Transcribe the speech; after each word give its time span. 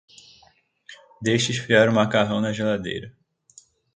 Deixe 1.21 1.51
esfriar 1.51 1.87
o 1.87 1.93
macarrão 1.93 2.41
na 2.41 2.51
geladeira. 2.51 3.15